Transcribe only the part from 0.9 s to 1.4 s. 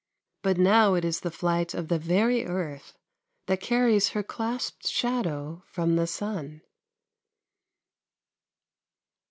it is the